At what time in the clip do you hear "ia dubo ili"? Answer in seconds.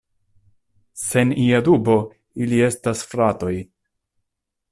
1.43-2.65